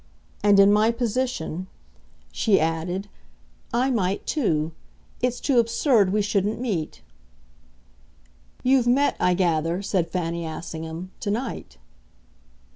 [0.43, 1.67] And in my position,"
[2.31, 3.07] she added,
[3.71, 4.71] "I might too.
[5.21, 7.03] It's too absurd we shouldn't meet."
[8.63, 11.77] "You've met, I gather," said Fanny Assingham, "to night."